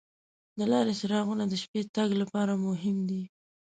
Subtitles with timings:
[0.57, 3.21] د لارې څراغونه د شپې تګ لپاره مهم دي.